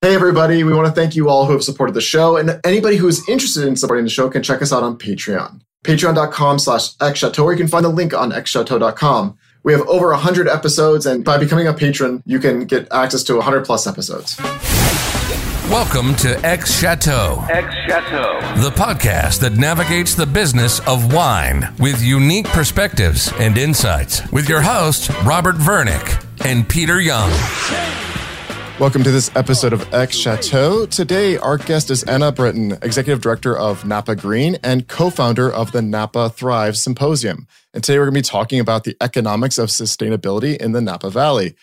[0.00, 0.62] Hey, everybody.
[0.62, 2.36] We want to thank you all who have supported the show.
[2.36, 5.60] And anybody who is interested in supporting the show can check us out on Patreon.
[5.82, 9.36] Patreon.com slash xchateau, or you can find the link on xchateau.com.
[9.64, 13.34] We have over 100 episodes, and by becoming a patron, you can get access to
[13.34, 14.38] 100 plus episodes.
[15.68, 22.00] Welcome to X Chateau, X Chateau, the podcast that navigates the business of wine with
[22.00, 28.07] unique perspectives and insights with your hosts, Robert Vernick and Peter Yeung.
[28.78, 30.86] Welcome to this episode of X Chateau.
[30.86, 35.72] Today, our guest is Anna Brittain, Executive Director of Napa Green and co founder of
[35.72, 37.48] the Napa Thrive Symposium.
[37.74, 41.10] And today, we're going to be talking about the economics of sustainability in the Napa
[41.10, 41.56] Valley.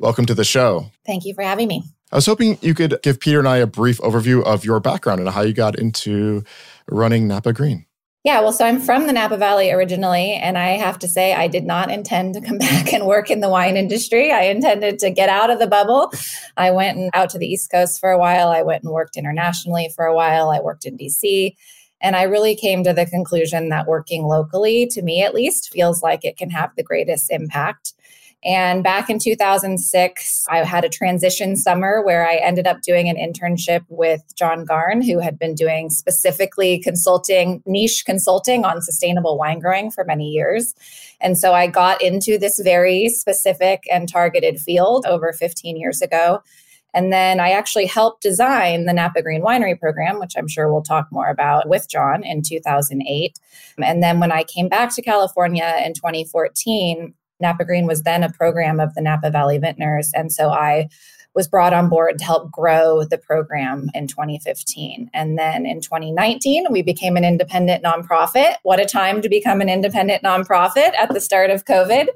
[0.00, 0.90] Welcome to the show.
[1.06, 1.84] Thank you for having me.
[2.10, 5.20] I was hoping you could give Peter and I a brief overview of your background
[5.20, 6.42] and how you got into
[6.90, 7.86] running Napa Green.
[8.24, 11.46] Yeah, well, so I'm from the Napa Valley originally, and I have to say, I
[11.46, 14.32] did not intend to come back and work in the wine industry.
[14.32, 16.12] I intended to get out of the bubble.
[16.56, 18.48] I went out to the East Coast for a while.
[18.48, 20.50] I went and worked internationally for a while.
[20.50, 21.54] I worked in DC.
[22.00, 26.02] And I really came to the conclusion that working locally, to me at least, feels
[26.02, 27.92] like it can have the greatest impact.
[28.44, 33.16] And back in 2006, I had a transition summer where I ended up doing an
[33.16, 39.58] internship with John Garn, who had been doing specifically consulting, niche consulting on sustainable wine
[39.58, 40.74] growing for many years.
[41.20, 46.40] And so I got into this very specific and targeted field over 15 years ago.
[46.94, 50.82] And then I actually helped design the Napa Green Winery program, which I'm sure we'll
[50.82, 53.38] talk more about with John in 2008.
[53.82, 58.30] And then when I came back to California in 2014, Napa Green was then a
[58.30, 60.10] program of the Napa Valley Vintners.
[60.14, 60.88] And so I
[61.34, 65.10] was brought on board to help grow the program in 2015.
[65.14, 68.56] And then in 2019, we became an independent nonprofit.
[68.64, 72.08] What a time to become an independent nonprofit at the start of COVID.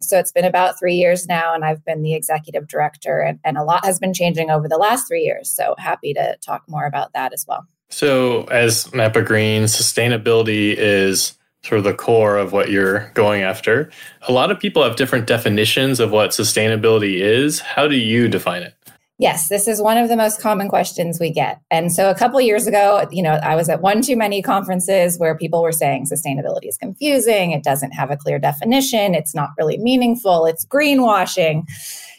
[0.00, 3.58] So it's been about three years now, and I've been the executive director, and, and
[3.58, 5.50] a lot has been changing over the last three years.
[5.50, 7.66] So happy to talk more about that as well.
[7.90, 11.34] So, as Napa Green, sustainability is
[11.64, 13.90] sort of the core of what you're going after.
[14.22, 17.60] A lot of people have different definitions of what sustainability is.
[17.60, 18.74] How do you define it?
[19.18, 21.60] Yes, this is one of the most common questions we get.
[21.70, 25.16] And so a couple years ago, you know, I was at one too many conferences
[25.16, 29.50] where people were saying sustainability is confusing, it doesn't have a clear definition, it's not
[29.56, 31.68] really meaningful, it's greenwashing.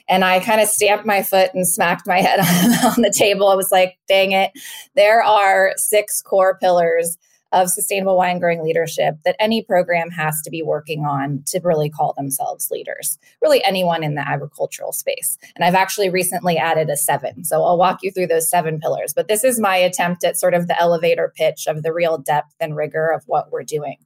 [0.08, 2.40] And I kind of stamped my foot and smacked my head
[2.86, 3.50] on the table.
[3.50, 4.52] I was like, dang it.
[4.96, 7.18] There are six core pillars
[7.53, 11.90] of sustainable wine growing leadership that any program has to be working on to really
[11.90, 15.38] call themselves leaders, really anyone in the agricultural space.
[15.56, 17.46] And I've actually recently added a seven.
[17.46, 19.13] So I'll walk you through those seven pillars.
[19.13, 22.56] But this is my attempt at sort of the elevator pitch of the real depth
[22.59, 23.97] and rigor of what we're doing.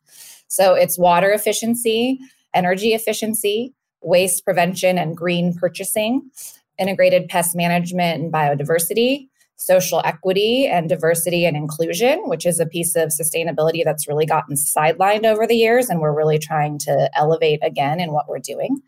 [0.47, 2.19] So it's water efficiency,
[2.53, 6.30] energy efficiency, waste prevention and green purchasing,
[6.78, 12.95] integrated pest management and biodiversity, social equity and diversity and inclusion, which is a piece
[12.95, 15.90] of sustainability that's really gotten sidelined over the years.
[15.90, 18.81] And we're really trying to elevate again in what we're doing.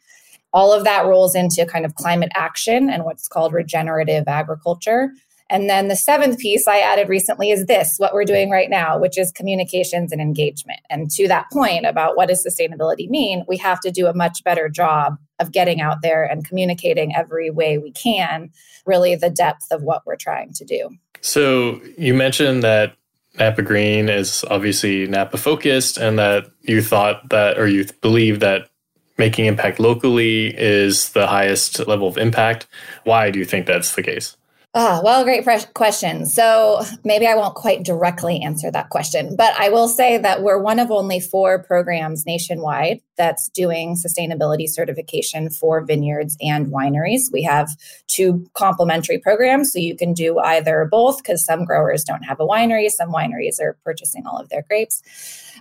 [0.54, 5.12] All of that rolls into kind of climate action and what's called regenerative agriculture.
[5.50, 9.00] And then the seventh piece I added recently is this what we're doing right now,
[9.00, 10.80] which is communications and engagement.
[10.90, 14.44] And to that point about what does sustainability mean, we have to do a much
[14.44, 18.52] better job of getting out there and communicating every way we can,
[18.86, 20.90] really the depth of what we're trying to do.
[21.22, 22.96] So you mentioned that
[23.38, 28.70] Napa Green is obviously Napa focused and that you thought that or you believe that
[29.18, 32.68] making impact locally is the highest level of impact.
[33.04, 34.36] Why do you think that's the case?
[34.76, 36.28] Ah, well, great question.
[36.28, 40.62] So maybe I won't quite directly answer that question, but I will say that we're
[40.62, 47.32] one of only four programs nationwide that's doing sustainability certification for vineyards and wineries.
[47.34, 47.68] We have
[48.06, 52.46] two complementary programs, so you can do either both because some growers don't have a
[52.46, 55.02] winery, some wineries are purchasing all of their grapes.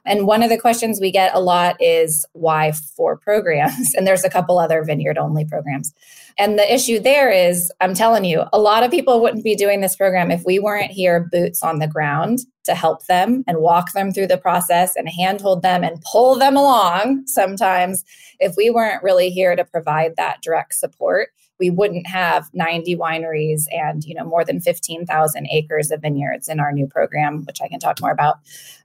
[0.05, 3.95] And one of the questions we get a lot is why four programs?
[3.97, 5.93] And there's a couple other vineyard only programs.
[6.39, 9.81] And the issue there is, I'm telling you, a lot of people wouldn't be doing
[9.81, 13.93] this program if we weren't here, boots on the ground, to help them and walk
[13.93, 18.05] them through the process and handhold them and pull them along sometimes.
[18.39, 23.63] If we weren't really here to provide that direct support, we wouldn't have 90 wineries
[23.73, 27.69] and you know more than 15,000 acres of vineyards in our new program which I
[27.69, 28.37] can talk more about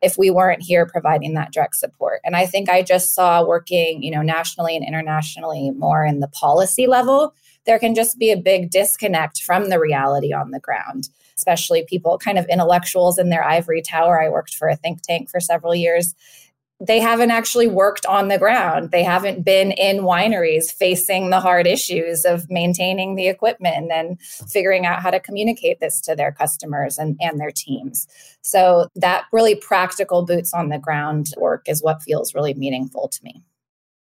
[0.01, 4.01] if we weren't here providing that direct support and I think I just saw working
[4.01, 7.33] you know nationally and internationally more in the policy level
[7.65, 12.17] there can just be a big disconnect from the reality on the ground, especially people
[12.17, 14.21] kind of intellectuals in their ivory tower.
[14.21, 16.13] I worked for a think tank for several years.
[16.79, 18.91] they haven't actually worked on the ground.
[18.91, 24.17] They haven't been in wineries facing the hard issues of maintaining the equipment and then
[24.49, 28.07] figuring out how to communicate this to their customers and, and their teams.
[28.41, 33.23] So, that really practical boots on the ground work is what feels really meaningful to
[33.23, 33.41] me.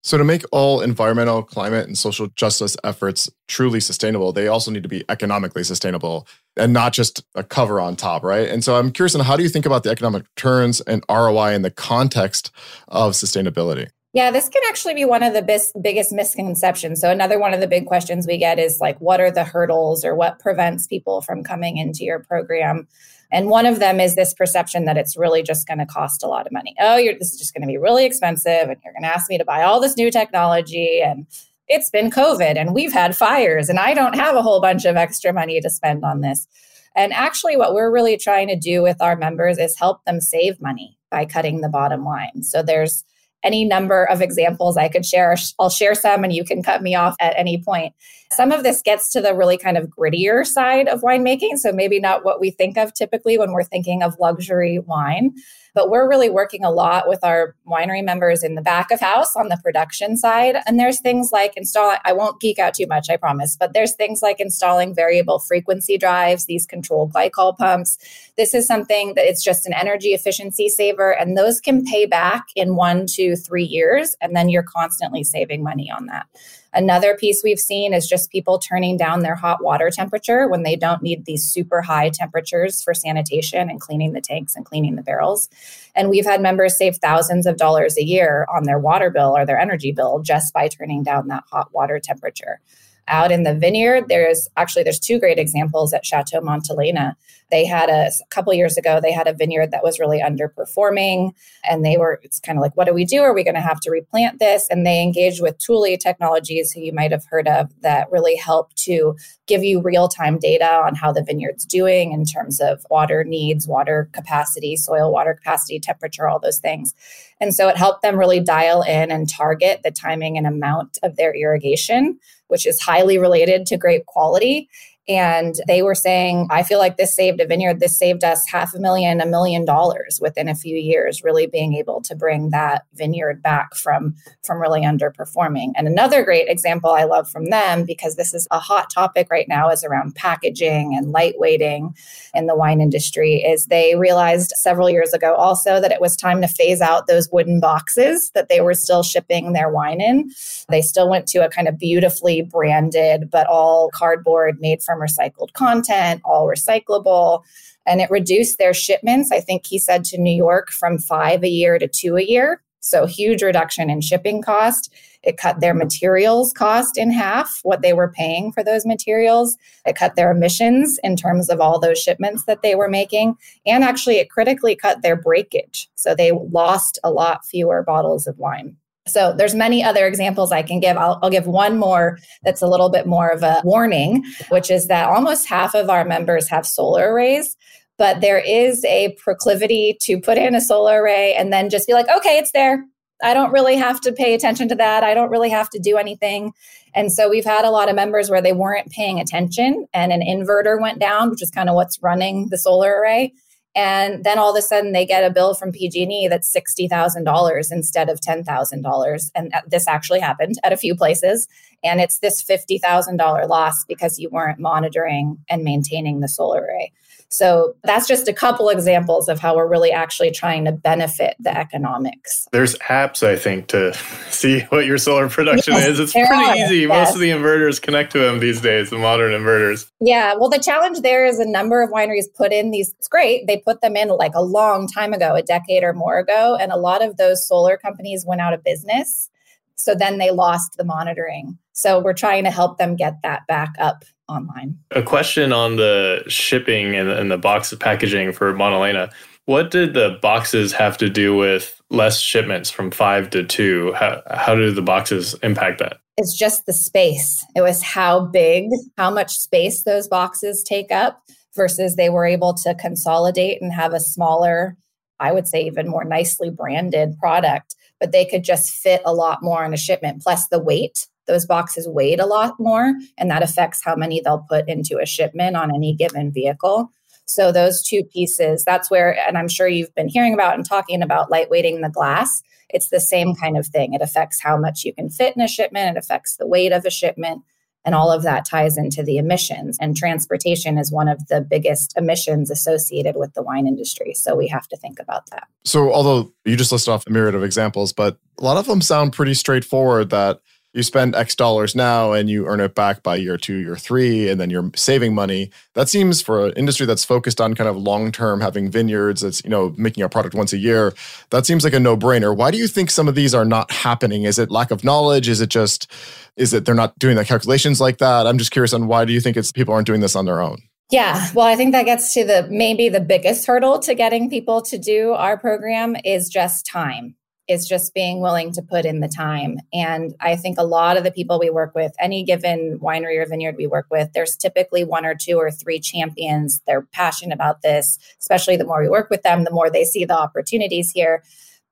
[0.05, 4.83] So, to make all environmental, climate, and social justice efforts truly sustainable, they also need
[4.83, 6.29] to be economically sustainable
[6.59, 8.47] and not just a cover on top, right?
[8.47, 11.55] And so, I'm curious on how do you think about the economic returns and ROI
[11.55, 12.51] in the context
[12.89, 13.89] of sustainability?
[14.15, 17.01] Yeah, this can actually be one of the bis- biggest misconceptions.
[17.01, 20.05] So, another one of the big questions we get is like, what are the hurdles
[20.05, 22.87] or what prevents people from coming into your program?
[23.33, 26.29] And one of them is this perception that it's really just going to cost a
[26.29, 26.77] lot of money.
[26.79, 29.37] Oh, this is just going to be really expensive, and you're going to ask me
[29.37, 31.03] to buy all this new technology.
[31.03, 31.27] And
[31.67, 34.95] it's been COVID, and we've had fires, and I don't have a whole bunch of
[34.95, 36.47] extra money to spend on this.
[36.95, 40.61] And actually, what we're really trying to do with our members is help them save
[40.61, 42.45] money by cutting the bottom line.
[42.45, 43.03] So there's
[43.45, 45.37] any number of examples I could share.
[45.61, 47.95] I'll share some and you can cut me off at any point.
[48.33, 51.59] Some of this gets to the really kind of grittier side of winemaking.
[51.59, 55.35] So maybe not what we think of typically when we're thinking of luxury wine.
[55.75, 59.35] But we're really working a lot with our winery members in the back of house
[59.35, 60.57] on the production side.
[60.67, 63.93] And there's things like installing, I won't geek out too much, I promise, but there's
[63.95, 67.99] things like installing variable frequency drives, these controlled glycol pumps.
[68.37, 72.47] This is something that it's just an energy efficiency saver, and those can pay back
[72.57, 74.17] in one, two, three years.
[74.21, 76.27] And then you're constantly saving money on that.
[76.73, 80.75] Another piece we've seen is just people turning down their hot water temperature when they
[80.75, 85.03] don't need these super high temperatures for sanitation and cleaning the tanks and cleaning the
[85.03, 85.49] barrels.
[85.95, 89.47] And we've had members save thousands of dollars a year on their water bill or
[89.47, 92.61] their energy bill just by turning down that hot water temperature
[93.09, 97.15] out in the vineyard there's actually there's two great examples at chateau montelena
[97.51, 101.31] they had a, a couple years ago they had a vineyard that was really underperforming
[101.69, 103.23] and they were it's kind of like what do we do?
[103.23, 104.67] Are we going to have to replant this?
[104.71, 108.75] And they engaged with Tule technologies who you might have heard of that really help
[108.75, 109.17] to
[109.47, 114.09] give you real-time data on how the vineyard's doing in terms of water needs water
[114.13, 116.95] capacity soil water capacity temperature all those things.
[117.41, 121.17] And so it helped them really dial in and target the timing and amount of
[121.17, 122.19] their irrigation
[122.49, 124.69] which is highly related to grape quality.
[125.07, 127.81] And they were saying, I feel like this saved a vineyard.
[127.81, 131.75] This saved us half a million, a million dollars within a few years, really being
[131.75, 135.73] able to bring that vineyard back from, from really underperforming.
[135.77, 139.47] And another great example I love from them, because this is a hot topic right
[139.47, 141.95] now, is around packaging and lightweighting
[142.33, 146.41] in the wine industry, is they realized several years ago also that it was time
[146.41, 150.31] to phase out those wooden boxes that they were still shipping their wine in.
[150.71, 155.07] They still went to a kind of beautifully branded, but all cardboard made from from
[155.07, 157.43] recycled content, all recyclable.
[157.87, 161.49] And it reduced their shipments, I think he said to New York, from five a
[161.49, 162.63] year to two a year.
[162.81, 164.93] So, huge reduction in shipping cost.
[165.23, 169.57] It cut their materials cost in half, what they were paying for those materials.
[169.87, 173.37] It cut their emissions in terms of all those shipments that they were making.
[173.65, 175.89] And actually, it critically cut their breakage.
[175.95, 178.77] So, they lost a lot fewer bottles of wine.
[179.07, 180.97] So there's many other examples I can give.
[180.97, 184.87] I'll, I'll, give one more that's a little bit more of a warning, which is
[184.87, 187.55] that almost half of our members have solar arrays,
[187.99, 191.93] but there is a proclivity to put in a solar array and then just be
[191.93, 192.83] like, okay, it's there.
[193.23, 195.05] I don't really have to pay attention to that.
[195.05, 196.53] I don't really have to do anything.
[196.95, 200.21] And so we've had a lot of members where they weren't paying attention and an
[200.21, 203.33] inverter went down, which is kind of what's running the solar array
[203.75, 208.09] and then all of a sudden they get a bill from PG&E that's $60,000 instead
[208.09, 211.49] of $10,000 and this actually happened at a few places
[211.83, 216.93] and it's this $50,000 loss because you weren't monitoring and maintaining the solar array.
[217.35, 221.51] So that's just a couple examples of how we're really actually trying to benefit the
[221.51, 222.47] economics.
[222.53, 223.93] There's apps, I think, to
[224.31, 225.99] see what your solar production yes, is.
[225.99, 226.77] It's pretty are, easy.
[226.77, 226.89] Yes.
[226.91, 229.91] Most of the inverters connect to them these days, the modern inverters.
[229.99, 230.35] Yeah.
[230.37, 232.95] Well, the challenge there is a number of wineries put in these.
[232.99, 233.49] It's great.
[233.49, 236.57] They put them in like a long time ago, a decade or more ago.
[236.61, 239.29] And a lot of those solar companies went out of business.
[239.75, 241.59] So then they lost the monitoring.
[241.75, 244.79] So we're trying to help them get that back up online.
[244.93, 249.13] A question on the shipping and, and the box of packaging for Montelena.
[249.47, 253.93] What did the boxes have to do with less shipments from five to two?
[253.93, 255.99] How, how do the boxes impact that?
[256.17, 257.45] It's just the space.
[257.55, 261.23] It was how big, how much space those boxes take up
[261.55, 264.77] versus they were able to consolidate and have a smaller,
[265.21, 269.43] I would say, even more nicely branded product, but they could just fit a lot
[269.43, 270.23] more in a shipment.
[270.23, 274.47] Plus, the weight those boxes weighed a lot more, and that affects how many they'll
[274.49, 276.91] put into a shipment on any given vehicle.
[277.27, 281.03] So, those two pieces, that's where, and I'm sure you've been hearing about and talking
[281.03, 282.43] about lightweighting the glass.
[282.69, 283.95] It's the same kind of thing.
[283.95, 286.85] It affects how much you can fit in a shipment, it affects the weight of
[286.85, 287.43] a shipment.
[287.87, 289.77] And all of that ties into the emissions.
[289.79, 294.15] And transportation is one of the biggest emissions associated with the wine industry.
[294.15, 295.47] So we have to think about that.
[295.65, 298.81] So, although you just listed off a myriad of examples, but a lot of them
[298.81, 300.41] sound pretty straightforward that
[300.75, 304.29] you spend X dollars now and you earn it back by year two, year three,
[304.29, 305.51] and then you're saving money.
[305.75, 309.43] That seems for an industry that's focused on kind of long term, having vineyards, that's
[309.45, 310.93] you know making a product once a year.
[311.31, 312.37] That seems like a no brainer.
[312.37, 314.25] Why do you think some of these are not happening?
[314.25, 315.29] Is it lack of knowledge?
[315.29, 315.91] Is it just
[316.37, 318.27] is it they're not doing the calculations like that?
[318.27, 320.41] I'm just curious on why do you think it's people aren't doing this on their
[320.41, 320.59] own?
[320.91, 324.61] Yeah, well, I think that gets to the maybe the biggest hurdle to getting people
[324.63, 327.15] to do our program is just time
[327.49, 329.59] is just being willing to put in the time.
[329.73, 333.27] And I think a lot of the people we work with, any given winery or
[333.27, 336.61] vineyard we work with, there's typically one or two or three champions.
[336.67, 340.05] They're passionate about this, especially the more we work with them, the more they see
[340.05, 341.23] the opportunities here.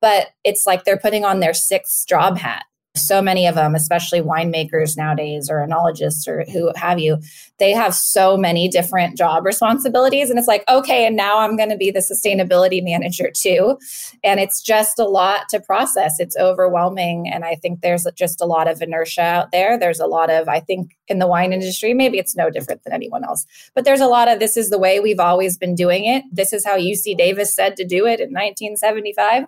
[0.00, 4.20] But it's like they're putting on their sixth job hat so many of them, especially
[4.20, 7.18] winemakers nowadays or enologists or who have you,
[7.58, 10.28] they have so many different job responsibilities.
[10.28, 13.78] And it's like, okay, and now I'm going to be the sustainability manager too.
[14.22, 16.16] And it's just a lot to process.
[16.18, 17.28] It's overwhelming.
[17.28, 19.78] And I think there's just a lot of inertia out there.
[19.78, 22.92] There's a lot of, I think, in the wine industry, maybe it's no different than
[22.92, 26.04] anyone else, but there's a lot of this is the way we've always been doing
[26.04, 26.24] it.
[26.32, 29.44] This is how UC Davis said to do it in 1975.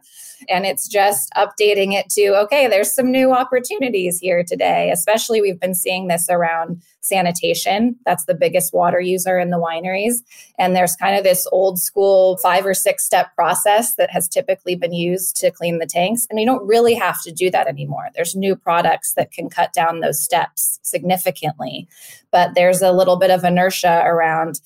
[0.48, 5.60] And it's just updating it to, okay, there's some new opportunities here today, especially we've
[5.60, 7.96] been seeing this around sanitation.
[8.06, 10.22] That's the biggest water user in the wineries.
[10.58, 14.74] And there's kind of this old school five or six step process that has typically
[14.74, 16.26] been used to clean the tanks.
[16.30, 18.08] And you don't really have to do that anymore.
[18.14, 21.88] There's new products that can cut down those steps significantly.
[22.30, 24.60] But there's a little bit of inertia around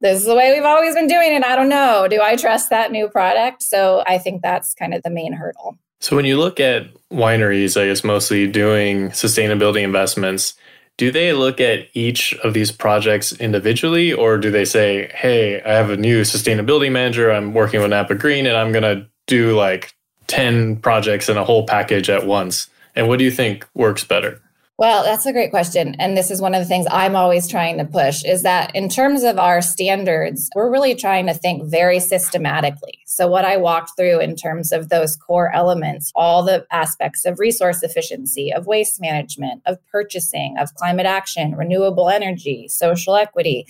[0.00, 1.42] this is the way we've always been doing it.
[1.42, 2.06] I don't know.
[2.08, 3.62] Do I trust that new product?
[3.62, 5.78] So I think that's kind of the main hurdle.
[6.00, 10.54] So when you look at wineries, I guess mostly doing sustainability investments,
[10.96, 15.72] do they look at each of these projects individually or do they say, hey, I
[15.72, 19.56] have a new sustainability manager, I'm working with Napa Green and I'm going to do
[19.56, 19.94] like
[20.28, 22.68] 10 projects in a whole package at once?
[22.94, 24.40] And what do you think works better?
[24.78, 25.96] Well, that's a great question.
[25.98, 28.88] And this is one of the things I'm always trying to push is that in
[28.88, 33.00] terms of our standards, we're really trying to think very systematically.
[33.04, 37.40] So, what I walked through in terms of those core elements, all the aspects of
[37.40, 43.66] resource efficiency, of waste management, of purchasing, of climate action, renewable energy, social equity,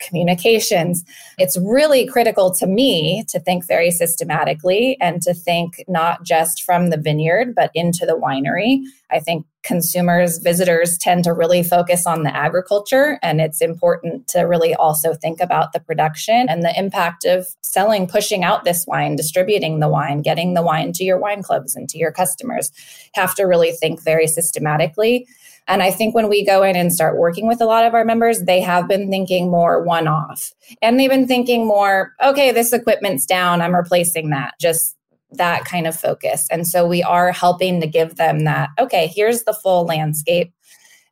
[0.00, 1.04] communications.
[1.38, 6.90] It's really critical to me to think very systematically and to think not just from
[6.90, 8.80] the vineyard, but into the winery.
[9.10, 14.40] I think consumers, visitors tend to really focus on the agriculture, and it's important to
[14.40, 19.16] really also think about the production and the impact of selling, pushing out this wine,
[19.16, 22.70] distributing the wine, getting the wine to your wine clubs and to your customers.
[23.14, 25.26] Have to really think very systematically.
[25.66, 28.04] And I think when we go in and start working with a lot of our
[28.04, 30.52] members, they have been thinking more one off.
[30.82, 34.54] And they've been thinking more, okay, this equipment's down, I'm replacing that.
[34.60, 34.96] Just
[35.32, 36.46] that kind of focus.
[36.50, 40.52] And so we are helping to give them that, okay, here's the full landscape.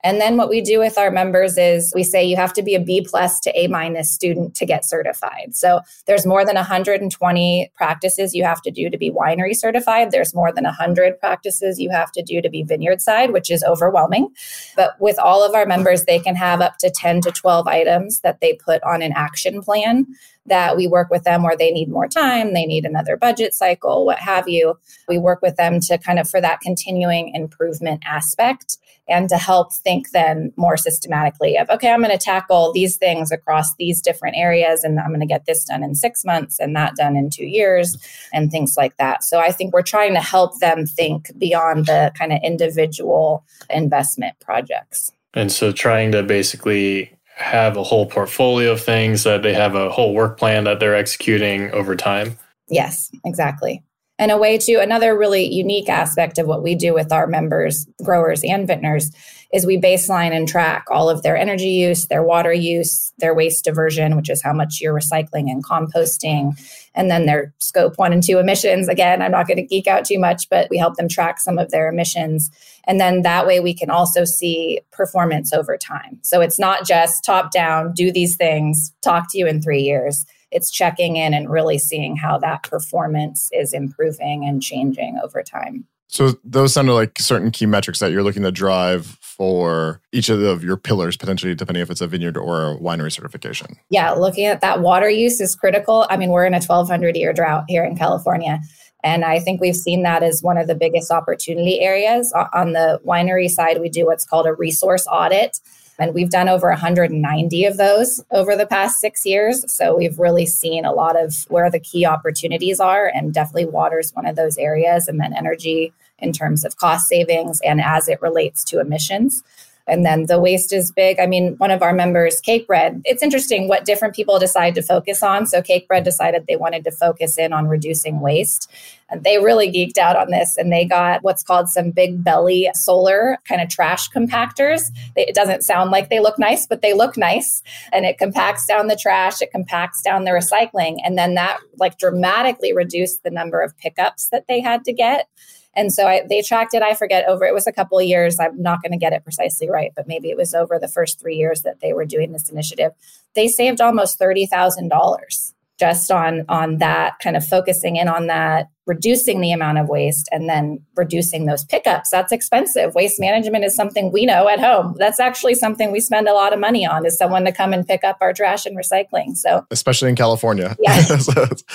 [0.04, 2.74] And then what we do with our members is we say you have to be
[2.74, 5.54] a B plus to A minus student to get certified.
[5.54, 10.10] So there's more than 120 practices you have to do to be winery certified.
[10.10, 13.62] There's more than 100 practices you have to do to be vineyard side, which is
[13.62, 14.28] overwhelming.
[14.76, 18.20] But with all of our members, they can have up to 10 to 12 items
[18.20, 20.06] that they put on an action plan
[20.46, 24.04] that we work with them where they need more time, they need another budget cycle,
[24.04, 24.78] what have you.
[25.08, 29.72] We work with them to kind of for that continuing improvement aspect and to help
[29.72, 34.36] think then more systematically of, okay, I'm going to tackle these things across these different
[34.36, 37.30] areas and I'm going to get this done in six months and that done in
[37.30, 37.96] two years
[38.32, 39.24] and things like that.
[39.24, 44.38] So I think we're trying to help them think beyond the kind of individual investment
[44.40, 45.12] projects.
[45.34, 49.90] And so trying to basically have a whole portfolio of things that they have a
[49.90, 52.38] whole work plan that they're executing over time.
[52.68, 53.82] Yes, exactly.
[54.18, 57.86] And a way to another really unique aspect of what we do with our members,
[58.04, 59.10] growers and vintners,
[59.52, 63.64] is we baseline and track all of their energy use, their water use, their waste
[63.64, 66.58] diversion, which is how much you're recycling and composting,
[66.94, 68.88] and then their scope one and two emissions.
[68.88, 71.58] Again, I'm not going to geek out too much, but we help them track some
[71.58, 72.50] of their emissions.
[72.84, 76.18] And then that way we can also see performance over time.
[76.22, 80.24] So it's not just top down, do these things, talk to you in three years
[80.52, 85.86] it's checking in and really seeing how that performance is improving and changing over time.
[86.12, 90.62] So those sound like certain key metrics that you're looking to drive for each of,
[90.62, 93.78] your pillars, potentially depending if it's a vineyard or a winery certification.
[93.88, 96.06] Yeah, looking at that water use is critical.
[96.10, 98.60] I mean, we're in a 1200 year drought here in California.
[99.02, 102.30] And I think we've seen that as one of the biggest opportunity areas.
[102.52, 105.60] On the winery side, we do what's called a resource audit.
[105.98, 109.64] And we've done over 190 of those over the past six years.
[109.72, 113.06] So we've really seen a lot of where the key opportunities are.
[113.06, 115.08] And definitely water is one of those areas.
[115.08, 115.92] And then energy
[116.22, 119.42] in terms of cost savings and as it relates to emissions.
[119.86, 121.18] And then the waste is big.
[121.18, 125.22] I mean, one of our members, Cakebread, it's interesting what different people decide to focus
[125.22, 125.46] on.
[125.46, 128.70] So Cakebread decided they wanted to focus in on reducing waste.
[129.10, 133.38] And they really geeked out on this and they got what's called some Bigbelly solar
[133.46, 134.84] kind of trash compactors.
[135.16, 137.62] It doesn't sound like they look nice, but they look nice.
[137.92, 140.98] And it compacts down the trash, it compacts down the recycling.
[141.04, 145.28] And then that like dramatically reduced the number of pickups that they had to get.
[145.74, 148.38] And so I, they tracked it, I forget, over it was a couple of years.
[148.38, 151.18] I'm not going to get it precisely right, but maybe it was over the first
[151.18, 152.92] three years that they were doing this initiative.
[153.34, 159.40] They saved almost $30,000 just on on that kind of focusing in on that reducing
[159.40, 162.10] the amount of waste and then reducing those pickups.
[162.10, 162.94] That's expensive.
[162.94, 164.96] Waste management is something we know at home.
[164.98, 167.86] That's actually something we spend a lot of money on is someone to come and
[167.86, 169.36] pick up our trash and recycling.
[169.36, 170.76] So especially in california.
[170.80, 171.00] Yeah.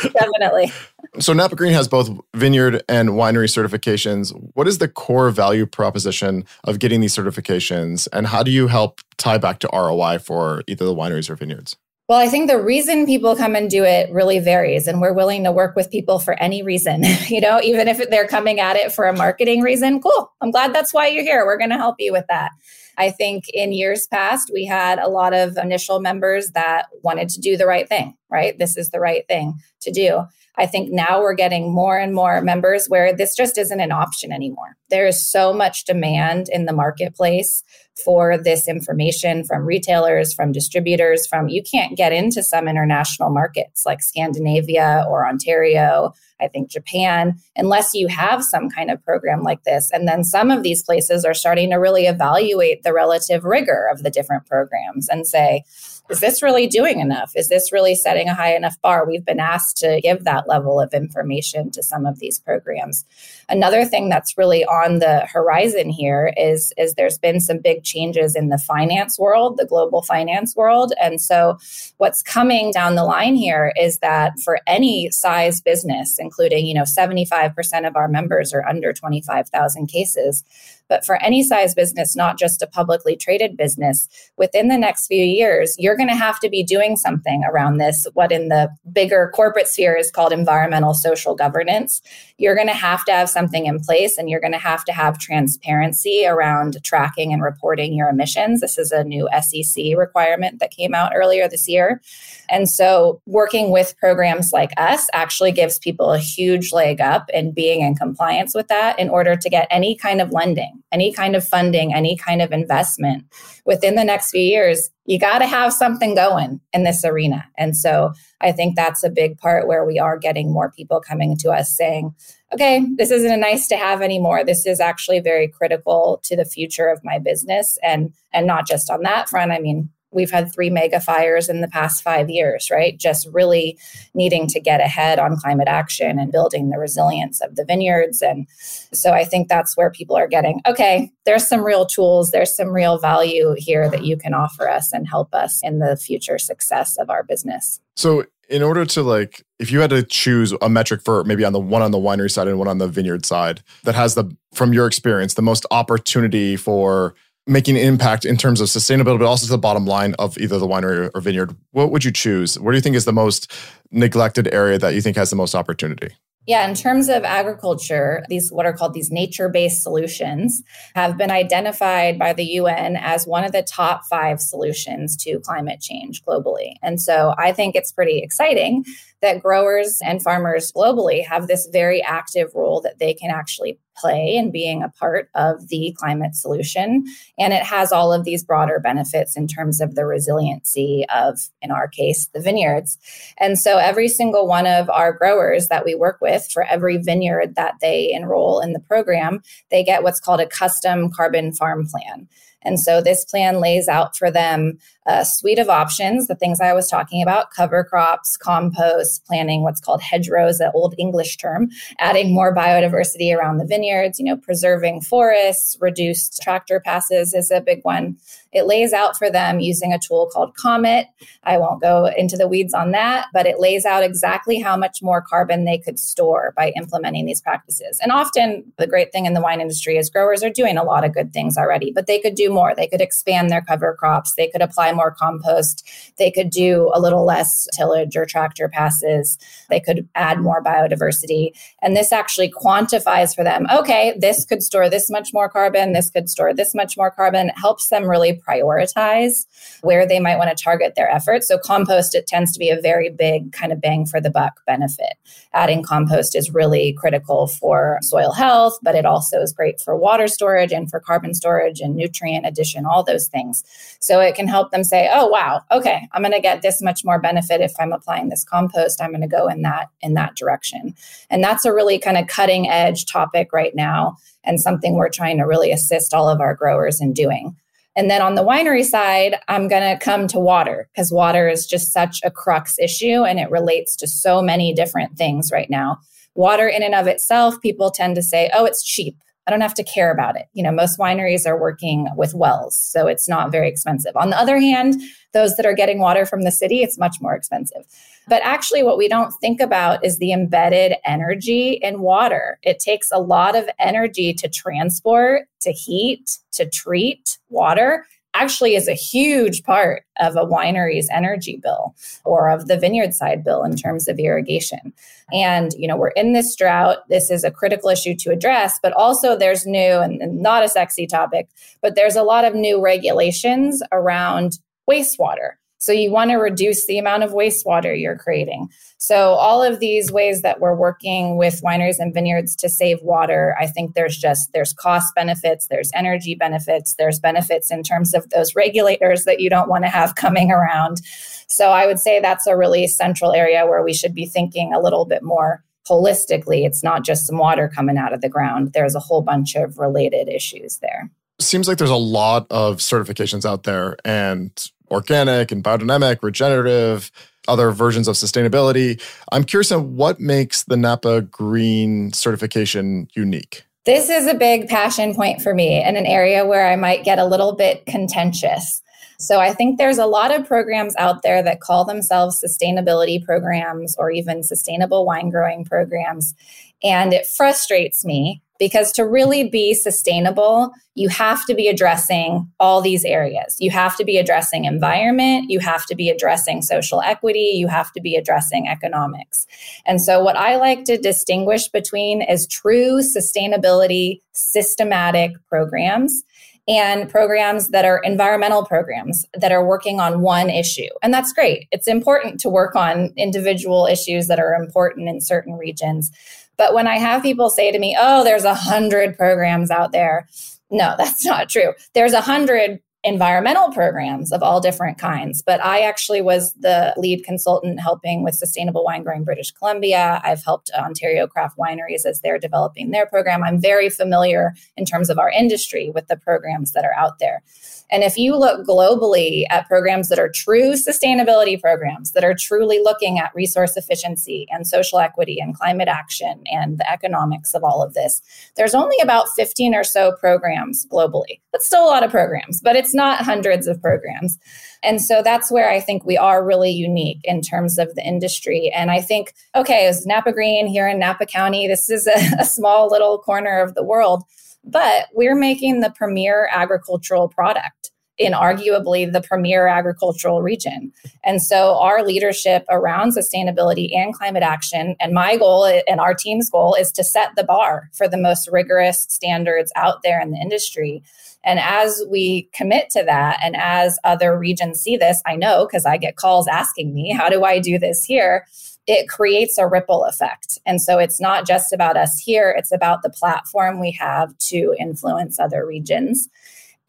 [0.01, 0.71] Definitely.
[1.19, 4.31] So napa green has both vineyard and winery certifications.
[4.53, 8.99] What is the core value proposition of getting these certifications and how do you help
[9.17, 13.05] tie back to roi for either the wineries or vineyards well, I think the reason
[13.05, 16.41] people come and do it really varies, and we're willing to work with people for
[16.41, 17.03] any reason.
[17.27, 20.31] you know, even if they're coming at it for a marketing reason, cool.
[20.39, 21.45] I'm glad that's why you're here.
[21.45, 22.51] We're going to help you with that.
[22.97, 27.41] I think in years past, we had a lot of initial members that wanted to
[27.41, 28.57] do the right thing, right?
[28.57, 30.25] This is the right thing to do.
[30.57, 34.31] I think now we're getting more and more members where this just isn't an option
[34.31, 34.75] anymore.
[34.89, 37.63] There is so much demand in the marketplace
[38.03, 43.85] for this information from retailers, from distributors, from you can't get into some international markets
[43.85, 49.63] like Scandinavia or Ontario, I think Japan, unless you have some kind of program like
[49.63, 49.89] this.
[49.91, 54.03] And then some of these places are starting to really evaluate the relative rigor of
[54.03, 55.63] the different programs and say,
[56.09, 57.31] is this really doing enough?
[57.35, 59.05] Is this really setting a high enough bar?
[59.07, 63.05] We've been asked to give that level of information to some of these programs.
[63.49, 68.35] Another thing that's really on the horizon here is, is there's been some big changes
[68.35, 70.93] in the finance world, the global finance world.
[71.01, 71.57] And so
[71.97, 76.83] what's coming down the line here is that for any size business, including, you know,
[76.83, 80.43] 75% of our members are under 25,000 cases,
[80.89, 85.23] but for any size business, not just a publicly traded business, within the next few
[85.23, 89.31] years, you're going to have to be doing something around this, what in the bigger
[89.33, 92.01] corporate sphere is called environmental social governance.
[92.37, 94.93] You're going to have to have something in place and you're going to have to
[94.93, 98.61] have transparency around tracking and reporting your emissions.
[98.61, 102.01] This is a new SEC requirement that came out earlier this year.
[102.49, 107.51] And so working with programs like us actually gives people a huge leg up in
[107.51, 111.35] being in compliance with that in order to get any kind of lending, any kind
[111.35, 113.25] of funding, any kind of investment
[113.65, 114.89] within the next few years.
[115.05, 117.45] You got to have something going in this arena.
[117.57, 118.11] And so
[118.41, 121.75] I think that's a big part where we are getting more people coming to us
[121.75, 122.13] saying,
[122.53, 124.43] okay, this isn't a nice to have anymore.
[124.43, 127.77] This is actually very critical to the future of my business.
[127.83, 129.51] And and not just on that front.
[129.51, 132.97] I mean, we've had three mega fires in the past five years, right?
[132.97, 133.77] Just really
[134.15, 138.23] needing to get ahead on climate action and building the resilience of the vineyards.
[138.23, 142.53] And so I think that's where people are getting, okay, there's some real tools, there's
[142.53, 146.39] some real value here that you can offer us and help us in the future
[146.39, 147.79] success of our business.
[147.95, 151.53] So in order to like if you had to choose a metric for maybe on
[151.53, 154.25] the one on the winery side and one on the vineyard side that has the
[154.53, 157.13] from your experience the most opportunity for
[157.47, 160.59] making an impact in terms of sustainability, but also to the bottom line of either
[160.59, 162.59] the winery or vineyard, what would you choose?
[162.59, 163.51] What do you think is the most
[163.91, 166.09] neglected area that you think has the most opportunity?
[166.45, 170.63] Yeah, in terms of agriculture, these what are called these nature-based solutions
[170.95, 175.81] have been identified by the UN as one of the top 5 solutions to climate
[175.81, 176.75] change globally.
[176.81, 178.85] And so I think it's pretty exciting
[179.21, 184.35] that growers and farmers globally have this very active role that they can actually play
[184.35, 187.03] in being a part of the climate solution.
[187.37, 191.71] And it has all of these broader benefits in terms of the resiliency of, in
[191.71, 192.97] our case, the vineyards.
[193.39, 197.55] And so every single one of our growers that we work with, for every vineyard
[197.55, 202.27] that they enroll in the program, they get what's called a custom carbon farm plan.
[202.63, 206.73] And so this plan lays out for them a suite of options, the things I
[206.73, 212.33] was talking about cover crops, compost, planting what's called hedgerows, an old English term, adding
[212.33, 217.79] more biodiversity around the vineyards, you know, preserving forests, reduced tractor passes is a big
[217.83, 218.17] one.
[218.53, 221.07] It lays out for them using a tool called Comet.
[221.43, 225.01] I won't go into the weeds on that, but it lays out exactly how much
[225.01, 227.99] more carbon they could store by implementing these practices.
[228.01, 231.05] And often, the great thing in the wine industry is growers are doing a lot
[231.05, 232.73] of good things already, but they could do more.
[232.75, 236.99] They could expand their cover crops, they could apply more compost, they could do a
[236.99, 239.37] little less tillage or tractor passes,
[239.69, 241.51] they could add more biodiversity.
[241.81, 246.09] And this actually quantifies for them okay, this could store this much more carbon, this
[246.09, 247.49] could store this much more carbon.
[247.49, 249.45] It helps them really prioritize
[249.81, 251.47] where they might want to target their efforts.
[251.47, 254.61] So, compost, it tends to be a very big kind of bang for the buck
[254.65, 255.13] benefit.
[255.53, 260.27] Adding compost is really critical for soil health, but it also is great for water
[260.27, 263.63] storage and for carbon storage and nutrient addition, all those things.
[263.99, 267.03] So, it can help them say, oh, wow, okay, I'm going to get this much
[267.03, 269.01] more benefit if I'm applying this compost.
[269.01, 270.95] I'm going to go in that in that direction.
[271.29, 275.37] And that's a really kind of cutting edge topic right now and something we're trying
[275.37, 277.55] to really assist all of our growers in doing.
[277.97, 281.65] And then on the winery side, I'm going to come to water because water is
[281.65, 285.97] just such a crux issue and it relates to so many different things right now.
[286.35, 289.17] Water, in and of itself, people tend to say, oh, it's cheap.
[289.47, 290.47] I don't have to care about it.
[290.53, 294.15] You know, most wineries are working with wells, so it's not very expensive.
[294.17, 295.01] On the other hand,
[295.33, 297.85] those that are getting water from the city, it's much more expensive.
[298.27, 302.59] But actually, what we don't think about is the embedded energy in water.
[302.61, 308.05] It takes a lot of energy to transport, to heat, to treat water
[308.41, 313.43] actually is a huge part of a winery's energy bill or of the vineyard side
[313.43, 314.93] bill in terms of irrigation.
[315.33, 316.99] And, you know, we're in this drought.
[317.09, 321.07] This is a critical issue to address, but also there's new and, not a sexy
[321.07, 321.49] topic,
[321.81, 325.53] but there's a lot of new regulations around wastewater.
[325.79, 328.69] So you want to reduce the amount of wastewater you're creating.
[328.97, 333.55] So all of these ways that we're working with wineries and vineyards to save water,
[333.59, 338.29] I think there's just there's cost benefits, there's energy benefits, there's benefits in terms of
[338.31, 341.01] those regulators that you don't want to have coming around.
[341.47, 344.79] So I would say that's a really central area where we should be thinking a
[344.79, 346.65] little bit more holistically.
[346.65, 348.73] It's not just some water coming out of the ground.
[348.73, 351.09] There's a whole bunch of related issues there.
[351.39, 354.51] Seems like there's a lot of certifications out there and
[354.89, 357.11] organic and biodynamic, regenerative,
[357.47, 359.01] other versions of sustainability.
[359.31, 363.63] I'm curious on what makes the Napa Green certification unique.
[363.85, 367.19] This is a big passion point for me and an area where I might get
[367.19, 368.81] a little bit contentious.
[369.19, 373.95] So I think there's a lot of programs out there that call themselves sustainability programs
[373.97, 376.35] or even sustainable wine growing programs.
[376.83, 382.81] And it frustrates me because to really be sustainable, you have to be addressing all
[382.81, 383.55] these areas.
[383.59, 387.91] You have to be addressing environment, you have to be addressing social equity, you have
[387.93, 389.45] to be addressing economics.
[389.85, 396.23] And so, what I like to distinguish between is true sustainability systematic programs
[396.67, 400.89] and programs that are environmental programs that are working on one issue.
[401.01, 401.67] And that's great.
[401.71, 406.11] It's important to work on individual issues that are important in certain regions.
[406.57, 410.27] But when I have people say to me, oh, there's a hundred programs out there,
[410.69, 411.73] no, that's not true.
[411.93, 415.41] There's a hundred environmental programs of all different kinds.
[415.41, 420.19] But I actually was the lead consultant helping with sustainable wine growing British Columbia.
[420.25, 423.43] I've helped Ontario craft wineries as they're developing their program.
[423.43, 427.43] I'm very familiar in terms of our industry with the programs that are out there.
[427.89, 432.79] And if you look globally at programs that are true sustainability programs that are truly
[432.83, 437.81] looking at resource efficiency and social equity and climate action and the economics of all
[437.81, 438.21] of this,
[438.55, 441.39] there's only about 15 or so programs globally.
[441.53, 444.37] That's still a lot of programs, but it's not hundreds of programs.
[444.83, 448.71] And so that's where I think we are really unique in terms of the industry.
[448.73, 451.67] And I think, okay, it's Napa Green here in Napa County.
[451.67, 454.23] This is a, a small little corner of the world
[454.67, 460.91] but we're making the premier agricultural product in arguably the premier agricultural region.
[461.23, 466.49] And so our leadership around sustainability and climate action, and my goal and our team's
[466.49, 470.37] goal is to set the bar for the most rigorous standards out there in the
[470.37, 471.03] industry.
[471.43, 475.85] And as we commit to that, and as other regions see this, I know because
[475.85, 478.45] I get calls asking me, how do I do this here?
[478.87, 480.57] it creates a ripple effect.
[480.65, 484.75] And so it's not just about us here, it's about the platform we have to
[484.79, 486.29] influence other regions.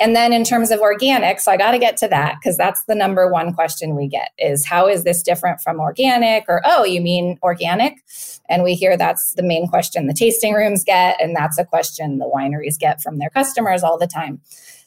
[0.01, 2.85] And then in terms of organic, so I got to get to that because that's
[2.85, 6.85] the number one question we get is how is this different from organic or oh,
[6.85, 7.95] you mean organic?
[8.49, 12.19] And we hear that's the main question the tasting rooms get and that's a question
[12.19, 14.41] the wineries get from their customers all the time.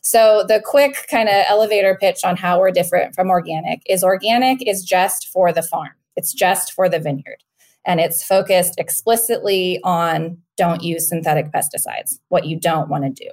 [0.03, 4.67] So, the quick kind of elevator pitch on how we're different from organic is organic
[4.67, 7.43] is just for the farm, it's just for the vineyard.
[7.85, 13.31] And it's focused explicitly on don't use synthetic pesticides, what you don't want to do.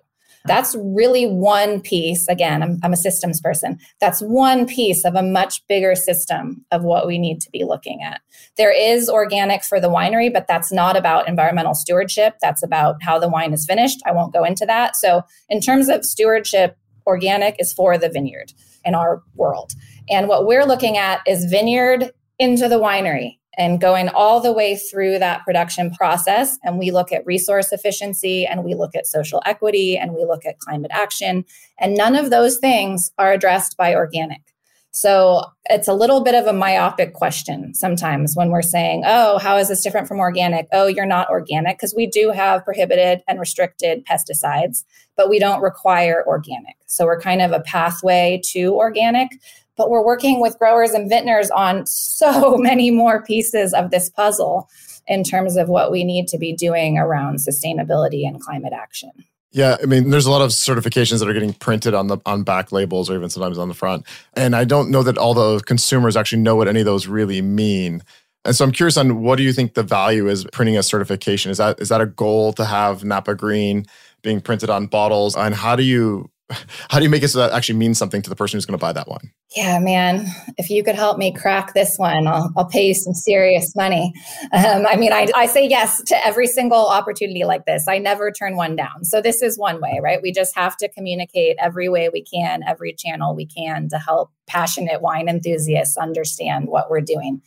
[0.48, 2.26] That's really one piece.
[2.28, 3.78] Again, I'm, I'm, a systems person.
[4.00, 8.02] That's one piece of a much bigger system of what we need to be looking
[8.02, 8.20] at.
[8.56, 12.37] There is organic for the winery, but that's not about environmental stewardship.
[12.40, 14.00] That's about how the wine is finished.
[14.06, 14.96] I won't go into that.
[14.96, 18.52] So, in terms of stewardship, organic is for the vineyard
[18.84, 19.72] in our world.
[20.11, 24.77] And what we're looking at is vineyard into the winery and going all the way
[24.77, 26.59] through that production process.
[26.64, 30.47] And we look at resource efficiency and we look at social equity and we look
[30.47, 31.44] at climate action.
[31.79, 34.40] And none of those things are addressed by organic.
[34.90, 39.59] So it's a little bit of a myopic question sometimes when we're saying, oh, how
[39.59, 40.66] is this different from organic?
[40.73, 45.61] Oh, you're not organic, because we do have prohibited and restricted pesticides, but we don't
[45.61, 46.75] require organic.
[46.87, 49.29] So we're kind of a pathway to organic
[49.78, 54.68] but we're working with growers and vintners on so many more pieces of this puzzle
[55.06, 59.10] in terms of what we need to be doing around sustainability and climate action.
[59.50, 62.42] Yeah, I mean, there's a lot of certifications that are getting printed on the on
[62.42, 65.60] back labels or even sometimes on the front, and I don't know that all the
[65.60, 68.02] consumers actually know what any of those really mean.
[68.44, 71.50] And so I'm curious on what do you think the value is printing a certification?
[71.50, 73.86] Is that is that a goal to have Napa Green
[74.22, 76.30] being printed on bottles, and how do you
[76.88, 78.78] how do you make it so that actually means something to the person who's going
[78.78, 79.32] to buy that wine?
[79.54, 83.14] Yeah, man, if you could help me crack this one, I'll, I'll pay you some
[83.14, 84.12] serious money.
[84.52, 87.87] Um, I mean, I, I say yes to every single opportunity like this.
[87.87, 89.04] I never turn one down.
[89.04, 90.20] So, this is one way, right?
[90.22, 94.30] We just have to communicate every way we can, every channel we can to help
[94.46, 97.42] passionate wine enthusiasts understand what we're doing.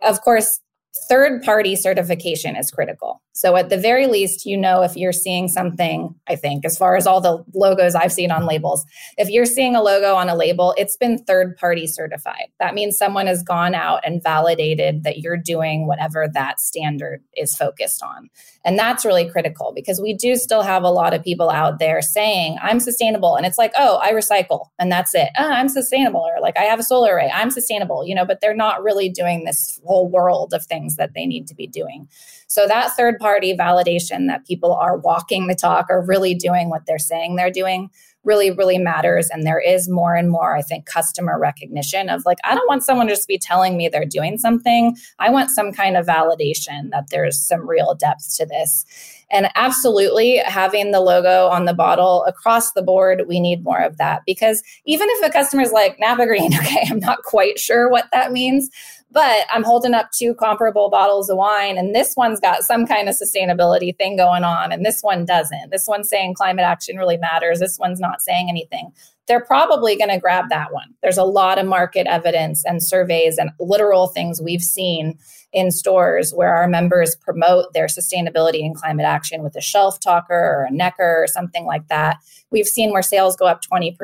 [0.00, 0.60] Of course,
[1.08, 3.22] third party certification is critical.
[3.36, 6.96] So, at the very least, you know if you're seeing something, I think, as far
[6.96, 8.86] as all the logos I've seen on labels,
[9.18, 12.46] if you're seeing a logo on a label, it's been third party certified.
[12.60, 17.54] That means someone has gone out and validated that you're doing whatever that standard is
[17.54, 18.30] focused on.
[18.64, 22.00] And that's really critical because we do still have a lot of people out there
[22.00, 23.36] saying, I'm sustainable.
[23.36, 25.28] And it's like, oh, I recycle and that's it.
[25.38, 26.20] Oh, I'm sustainable.
[26.20, 29.10] Or like, I have a solar array, I'm sustainable, you know, but they're not really
[29.10, 32.08] doing this whole world of things that they need to be doing.
[32.46, 36.86] So that third party validation that people are walking the talk or really doing what
[36.86, 37.90] they're saying they're doing
[38.26, 39.30] really, really matters.
[39.30, 42.82] And there is more and more, I think, customer recognition of like, I don't want
[42.82, 44.96] someone just to be telling me they're doing something.
[45.20, 48.84] I want some kind of validation that there's some real depth to this.
[49.30, 53.96] And absolutely having the logo on the bottle across the board, we need more of
[53.96, 58.06] that because even if a customer's like Napa Green, okay, I'm not quite sure what
[58.12, 58.68] that means,
[59.10, 63.08] but I'm holding up two comparable bottles of wine, and this one's got some kind
[63.08, 65.70] of sustainability thing going on, and this one doesn't.
[65.70, 67.60] This one's saying climate action really matters.
[67.60, 68.92] This one's not saying anything.
[69.26, 70.94] They're probably going to grab that one.
[71.02, 75.18] There's a lot of market evidence and surveys and literal things we've seen
[75.52, 80.34] in stores where our members promote their sustainability and climate action with a shelf talker
[80.34, 82.18] or a necker or something like that.
[82.50, 83.96] We've seen where sales go up 20%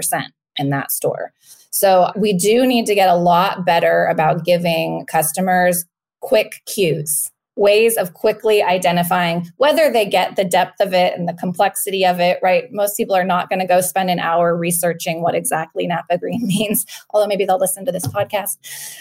[0.56, 1.32] in that store.
[1.72, 5.84] So we do need to get a lot better about giving customers
[6.20, 11.34] quick cues ways of quickly identifying whether they get the depth of it and the
[11.34, 12.72] complexity of it, right?
[12.72, 16.40] Most people are not going to go spend an hour researching what exactly Napa Green
[16.46, 18.56] means, although maybe they'll listen to this podcast.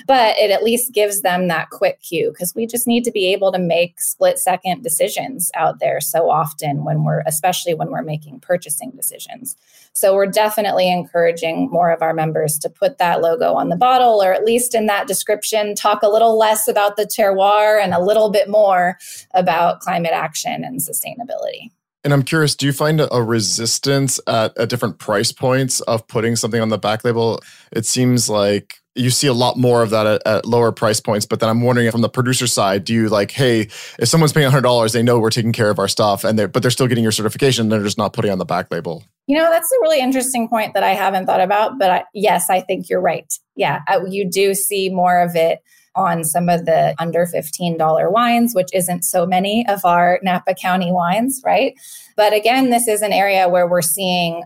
[0.06, 3.32] But it at least gives them that quick cue because we just need to be
[3.32, 8.02] able to make split second decisions out there so often when we're, especially when we're
[8.02, 9.56] making purchasing decisions.
[9.94, 14.22] So we're definitely encouraging more of our members to put that logo on the bottle
[14.22, 18.02] or at least in that description, talk a little less about the terroir and a
[18.02, 18.98] little bit more
[19.34, 21.72] about climate action and sustainability.
[22.04, 26.36] And I'm curious, do you find a resistance at, at different price points of putting
[26.36, 27.42] something on the back label?
[27.72, 31.26] It seems like you see a lot more of that at, at, lower price points.
[31.26, 33.62] But then I'm wondering from the producer side, do you like, hey,
[34.00, 36.62] if someone's paying $100, they know we're taking care of our stuff, and they're but
[36.62, 39.04] they're still getting your certification, they're just not putting on the back label.
[39.28, 41.80] You know, that's a really interesting point that I haven't thought about.
[41.80, 43.32] But I, yes, I think you're right.
[43.56, 45.60] Yeah, you do see more of it
[45.96, 50.92] on some of the under $15 wines, which isn't so many of our Napa County
[50.92, 51.74] wines, right?
[52.16, 54.44] But again, this is an area where we're seeing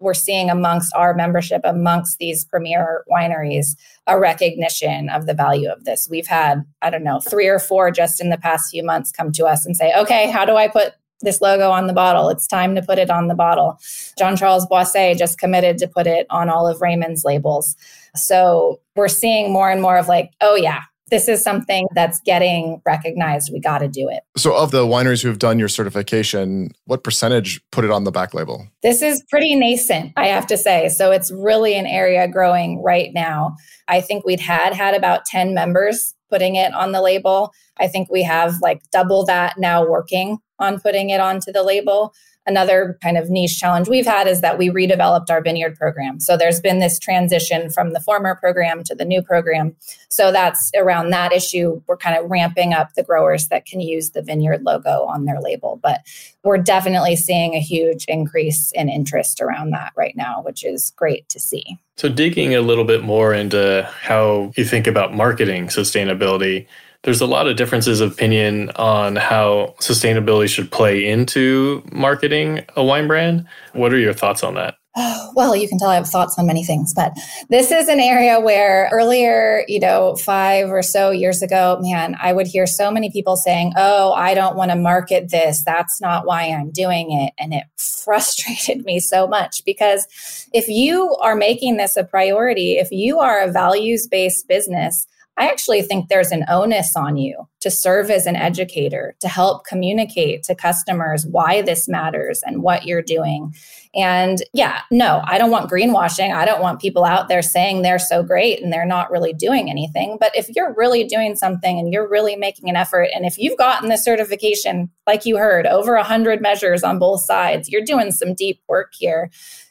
[0.00, 3.76] we're seeing amongst our membership, amongst these premier wineries,
[4.06, 6.08] a recognition of the value of this.
[6.10, 9.32] We've had, I don't know, three or four just in the past few months come
[9.32, 12.28] to us and say, okay, how do I put this logo on the bottle?
[12.28, 13.78] It's time to put it on the bottle.
[14.18, 17.76] Jean-Charles Boisset just committed to put it on all of Raymond's labels.
[18.14, 22.80] So we're seeing more and more of like, oh, yeah, this is something that's getting
[22.86, 23.50] recognized.
[23.52, 24.22] We got to do it.
[24.36, 28.10] So, of the wineries who have done your certification, what percentage put it on the
[28.10, 28.66] back label?
[28.82, 30.88] This is pretty nascent, I have to say.
[30.88, 33.56] So, it's really an area growing right now.
[33.86, 37.52] I think we'd had had about 10 members putting it on the label.
[37.78, 42.12] I think we have like double that now working on putting it onto the label
[42.46, 46.20] another kind of niche challenge we've had is that we redeveloped our vineyard program.
[46.20, 49.74] So there's been this transition from the former program to the new program.
[50.10, 51.80] So that's around that issue.
[51.86, 55.40] We're kind of ramping up the growers that can use the vineyard logo on their
[55.40, 55.80] label.
[55.82, 56.00] But
[56.42, 61.28] we're definitely seeing a huge increase in interest around that right now, which is great
[61.30, 61.78] to see.
[61.96, 66.66] So, digging a little bit more into how you think about marketing sustainability,
[67.04, 72.82] there's a lot of differences of opinion on how sustainability should play into marketing a
[72.82, 73.46] wine brand.
[73.74, 74.76] What are your thoughts on that?
[74.96, 77.12] Oh, well, you can tell I have thoughts on many things, but
[77.48, 82.32] this is an area where earlier, you know, five or so years ago, man, I
[82.32, 85.62] would hear so many people saying, Oh, I don't want to market this.
[85.64, 87.32] That's not why I'm doing it.
[87.38, 90.06] And it frustrated me so much because
[90.52, 95.48] if you are making this a priority, if you are a values based business, I
[95.48, 100.44] actually think there's an onus on you to serve as an educator, to help communicate
[100.44, 103.52] to customers why this matters and what you're doing.
[103.96, 106.34] And yeah, no, I don't want greenwashing.
[106.34, 109.70] I don't want people out there saying they're so great and they're not really doing
[109.70, 110.18] anything.
[110.20, 113.58] But if you're really doing something and you're really making an effort, and if you've
[113.58, 118.34] gotten the certification, like you heard, over 100 measures on both sides, you're doing some
[118.34, 119.30] deep work here.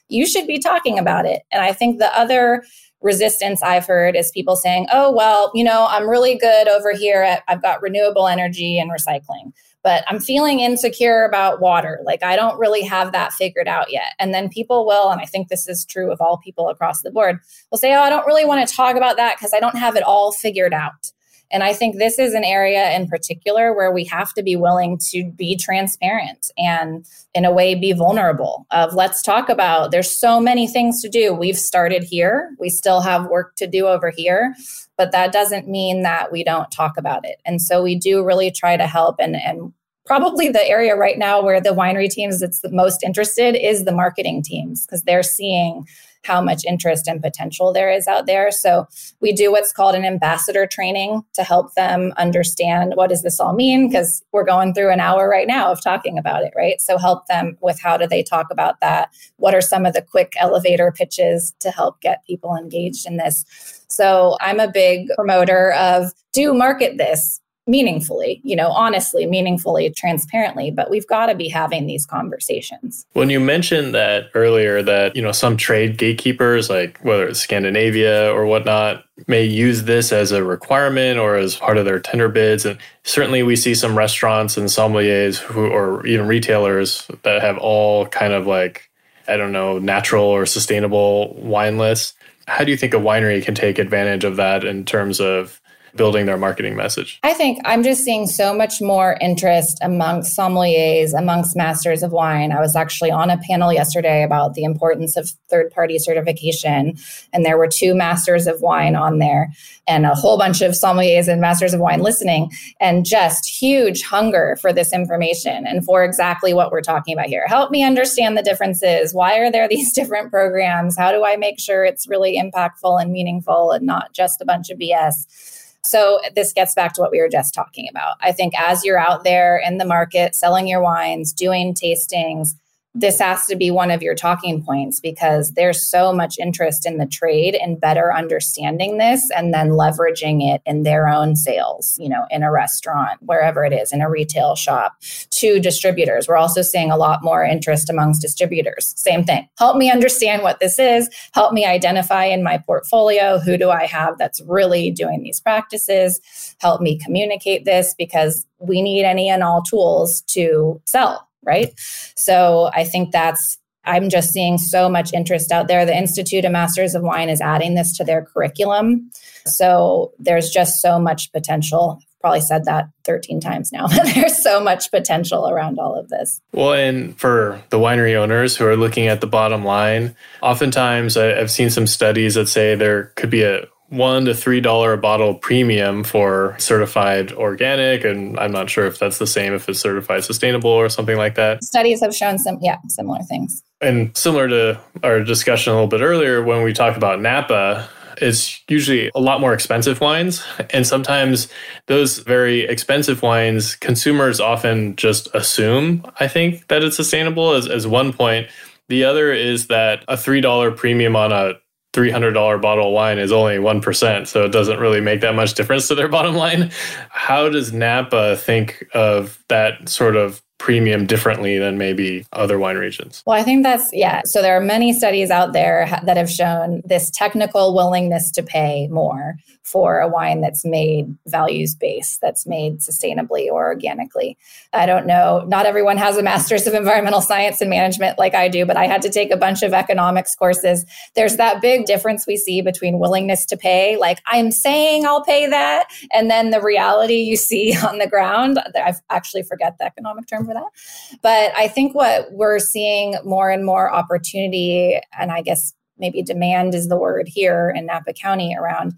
[0.10, 1.44] You should be talking about it.
[1.52, 2.64] And I think the other
[3.04, 7.22] resistance I've heard is people saying, oh, well, you know, I'm really good over here
[7.22, 9.52] at, I've got renewable energy and recycling,
[9.84, 12.00] but I'm feeling insecure about water.
[12.06, 14.14] Like I don't really have that figured out yet.
[14.20, 17.12] And then people will, and I think this is true of all people across the
[17.12, 17.40] board,
[17.70, 19.96] will say, oh, I don't really want to talk about that because I don't have
[19.96, 21.12] it all figured out.
[21.54, 24.98] And I think this is an area in particular where we have to be willing
[25.12, 28.66] to be transparent and, in a way, be vulnerable.
[28.72, 31.32] Of let's talk about there's so many things to do.
[31.34, 34.56] We've started here, we still have work to do over here,
[34.98, 37.40] but that doesn't mean that we don't talk about it.
[37.46, 39.74] And so we do really try to help and, and
[40.06, 43.92] probably the area right now where the winery teams that's the most interested is the
[43.92, 45.88] marketing teams because they're seeing
[46.24, 48.52] how much interest and potential there is out there.
[48.52, 48.88] So
[49.20, 53.54] we do what's called an ambassador training to help them understand what does this all
[53.54, 56.80] mean because we're going through an hour right now of talking about it, right?
[56.82, 59.10] So help them with how do they talk about that?
[59.38, 63.46] What are some of the quick elevator pitches to help get people engaged in this?
[63.88, 70.70] So I'm a big promoter of do market this meaningfully, you know, honestly, meaningfully, transparently,
[70.70, 73.06] but we've got to be having these conversations.
[73.14, 78.32] When you mentioned that earlier, that, you know, some trade gatekeepers, like whether it's Scandinavia
[78.32, 82.66] or whatnot, may use this as a requirement or as part of their tender bids.
[82.66, 88.08] And certainly we see some restaurants and sommeliers who, or even retailers that have all
[88.08, 88.90] kind of like,
[89.28, 92.14] I don't know, natural or sustainable wine lists.
[92.46, 95.62] How do you think a winery can take advantage of that in terms of
[95.96, 97.20] building their marketing message?
[97.24, 102.52] I think I'm just seeing so much more interest amongst sommeliers, amongst masters of wine.
[102.52, 106.98] I was actually on a panel yesterday about the importance of third party certification,
[107.32, 109.52] and there were two masters of wine on there
[109.88, 114.58] and a whole bunch of sommeliers and masters of wine listening, and just huge hunger
[114.62, 117.46] for this information and for exactly what we're talking about here.
[117.48, 119.14] Help me understand the differences.
[119.14, 120.98] Why are there these different programs?
[120.98, 124.70] How do I make sure it's really impactful and meaningful and not just a bunch
[124.70, 125.62] of BS?
[125.86, 128.16] So this gets back to what we were just talking about.
[128.22, 132.56] I think as you're out there in the market selling your wines, doing tastings,
[132.96, 136.98] this has to be one of your talking points because there's so much interest in
[136.98, 142.08] the trade and better understanding this and then leveraging it in their own sales, you
[142.08, 144.96] know, in a restaurant, wherever it is, in a retail shop,
[145.32, 146.28] to distributors.
[146.28, 148.94] We're also seeing a lot more interest amongst distributors.
[148.96, 149.48] Same thing.
[149.58, 151.10] Help me understand what this is.
[151.34, 156.22] Help me identify in my portfolio who do I have that's really doing these practices.
[156.60, 161.72] Help me communicate this because we need any and all tools to sell right?
[162.16, 165.86] So I think that's I'm just seeing so much interest out there.
[165.86, 169.12] The Institute of Masters of Wine is adding this to their curriculum.
[169.46, 172.00] So there's just so much potential.
[172.22, 173.88] Probably said that 13 times now.
[174.16, 176.40] there's so much potential around all of this.
[176.54, 181.52] Well, and for the winery owners who are looking at the bottom line, oftentimes I've
[181.52, 185.36] seen some studies that say there could be a one to three dollar a bottle
[185.36, 190.24] premium for certified organic and i'm not sure if that's the same if it's certified
[190.24, 194.80] sustainable or something like that studies have shown some yeah similar things and similar to
[195.04, 197.88] our discussion a little bit earlier when we talked about napa
[198.22, 200.44] it's usually a lot more expensive wines.
[200.70, 201.48] And sometimes
[201.88, 207.88] those very expensive wines, consumers often just assume, I think, that it's sustainable as, as
[207.88, 208.48] one point.
[208.90, 211.54] The other is that a $3 premium on a
[211.94, 215.88] $300 bottle of wine is only 1%, so it doesn't really make that much difference
[215.88, 216.72] to their bottom line.
[217.10, 223.22] How does Napa think of that sort of premium differently than maybe other wine regions?
[223.26, 224.22] Well, I think that's, yeah.
[224.26, 228.88] So there are many studies out there that have shown this technical willingness to pay
[228.88, 234.38] more for a wine that's made values based, that's made sustainably or organically.
[234.74, 238.50] I don't know, not everyone has a master's of environmental science and management like I
[238.50, 240.86] do, but I had to take a bunch of economics courses.
[241.16, 245.48] There's that big difference we see between willingness to pay, like I'm saying I'll pay
[245.48, 248.60] that, and then the reality you see on the ground.
[248.76, 251.20] I actually forget the economic term for that.
[251.22, 256.76] But I think what we're seeing more and more opportunity, and I guess maybe demand
[256.76, 258.94] is the word here in Napa County around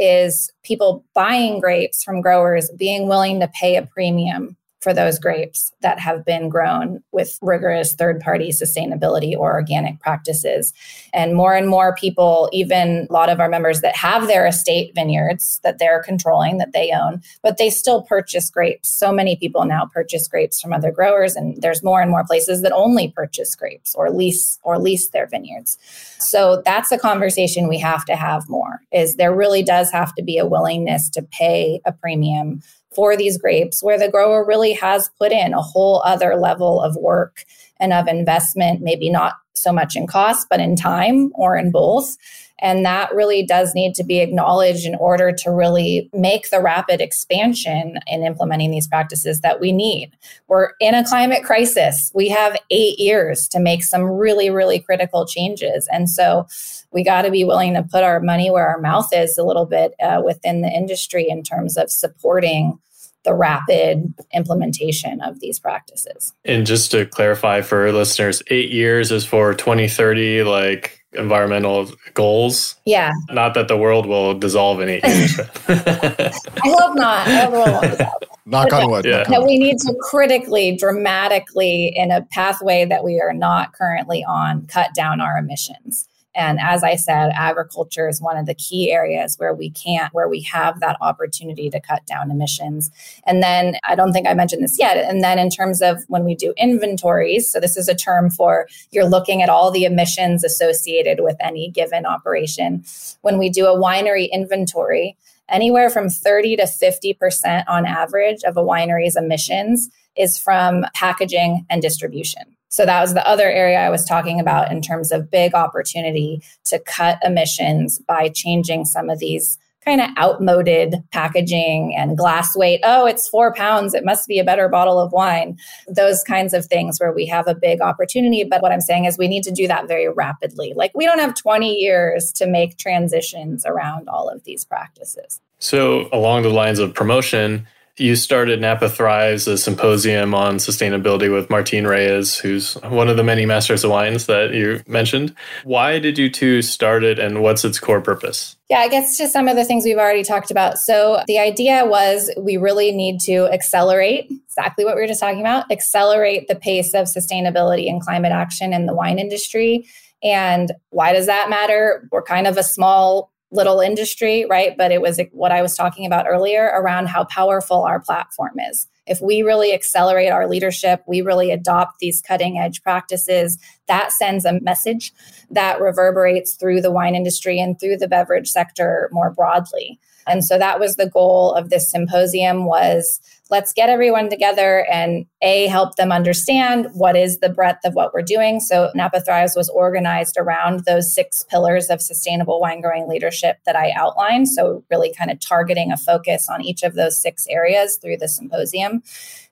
[0.00, 5.72] is people buying grapes from growers being willing to pay a premium for those grapes
[5.82, 10.72] that have been grown with rigorous third party sustainability or organic practices.
[11.12, 14.94] And more and more people, even a lot of our members that have their estate
[14.94, 18.88] vineyards that they're controlling, that they own, but they still purchase grapes.
[18.88, 22.62] So many people now purchase grapes from other growers, and there's more and more places
[22.62, 25.76] that only purchase grapes or lease or lease their vineyards.
[26.18, 30.22] So that's a conversation we have to have more is there really does have to
[30.22, 32.62] be a willingness to pay a premium
[32.94, 36.96] for these grapes where the grower really has put in a whole other level of
[36.96, 37.44] work
[37.80, 42.16] and of investment, maybe not so much in cost, but in time or in both.
[42.62, 47.00] And that really does need to be acknowledged in order to really make the rapid
[47.00, 50.12] expansion in implementing these practices that we need.
[50.46, 52.12] We're in a climate crisis.
[52.14, 55.88] We have eight years to make some really, really critical changes.
[55.90, 56.46] And so
[56.92, 59.66] we got to be willing to put our money where our mouth is a little
[59.66, 62.78] bit uh, within the industry in terms of supporting
[63.24, 66.32] the rapid implementation of these practices.
[66.44, 72.76] And just to clarify for listeners, eight years is for 2030, like environmental goals.
[72.84, 73.12] Yeah.
[73.30, 75.38] Not that the world will dissolve in eight years.
[75.68, 76.32] I
[76.64, 77.26] hope not.
[77.26, 78.24] I hope the world won't.
[78.46, 79.04] Knock on wood.
[79.04, 79.24] Yeah.
[79.24, 84.66] That we need to critically, dramatically, in a pathway that we are not currently on,
[84.66, 86.08] cut down our emissions.
[86.34, 90.28] And as I said, agriculture is one of the key areas where we can't, where
[90.28, 92.90] we have that opportunity to cut down emissions.
[93.26, 94.96] And then I don't think I mentioned this yet.
[94.96, 98.68] And then in terms of when we do inventories, so this is a term for
[98.92, 102.84] you're looking at all the emissions associated with any given operation.
[103.22, 105.16] When we do a winery inventory,
[105.48, 111.82] anywhere from 30 to 50% on average of a winery's emissions is from packaging and
[111.82, 112.56] distribution.
[112.70, 116.42] So that was the other area I was talking about in terms of big opportunity
[116.64, 122.80] to cut emissions by changing some of these kind of outmoded packaging and glass weight.
[122.84, 123.94] Oh, it's four pounds.
[123.94, 125.58] It must be a better bottle of wine.
[125.88, 128.44] Those kinds of things where we have a big opportunity.
[128.44, 130.74] But what I'm saying is we need to do that very rapidly.
[130.76, 135.40] Like we don't have 20 years to make transitions around all of these practices.
[135.58, 137.66] So, along the lines of promotion,
[138.00, 143.22] you started Napa Thrives, a symposium on sustainability with Martin Reyes, who's one of the
[143.22, 145.34] many masters of wines that you mentioned.
[145.64, 148.56] Why did you two start it and what's its core purpose?
[148.70, 150.78] Yeah, I guess to some of the things we've already talked about.
[150.78, 155.40] So the idea was we really need to accelerate exactly what we were just talking
[155.40, 159.86] about, accelerate the pace of sustainability and climate action in the wine industry.
[160.22, 162.08] And why does that matter?
[162.10, 164.76] We're kind of a small little industry, right?
[164.76, 168.86] But it was what I was talking about earlier around how powerful our platform is.
[169.06, 174.44] If we really accelerate our leadership, we really adopt these cutting edge practices, that sends
[174.44, 175.12] a message
[175.50, 179.98] that reverberates through the wine industry and through the beverage sector more broadly.
[180.26, 185.26] And so that was the goal of this symposium was let's get everyone together and
[185.42, 188.60] a help them understand what is the breadth of what we're doing.
[188.60, 193.76] So napa thrives was organized around those six pillars of sustainable wine growing leadership that
[193.76, 194.48] i outlined.
[194.48, 198.28] So really kind of targeting a focus on each of those six areas through the
[198.28, 199.02] symposium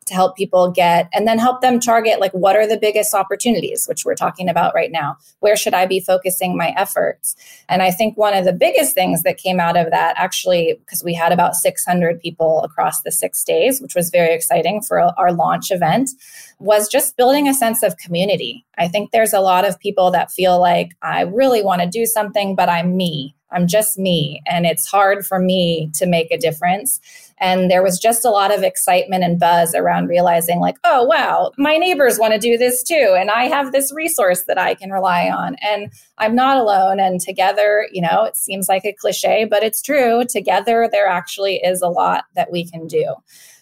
[0.08, 3.86] to help people get and then help them target like what are the biggest opportunities
[3.86, 5.16] which we're talking about right now?
[5.40, 7.36] Where should i be focusing my efforts?
[7.68, 11.04] And i think one of the biggest things that came out of that actually because
[11.04, 15.32] we had about 600 people across the six days which was very exciting for our
[15.32, 16.10] launch event
[16.58, 18.66] was just building a sense of community.
[18.76, 22.06] I think there's a lot of people that feel like i really want to do
[22.06, 23.34] something but i'm me.
[23.50, 27.00] I'm just me, and it's hard for me to make a difference.
[27.40, 31.52] And there was just a lot of excitement and buzz around realizing, like, oh, wow,
[31.56, 33.14] my neighbors want to do this too.
[33.18, 35.56] And I have this resource that I can rely on.
[35.62, 37.00] And I'm not alone.
[37.00, 40.24] And together, you know, it seems like a cliche, but it's true.
[40.24, 43.14] Together, there actually is a lot that we can do.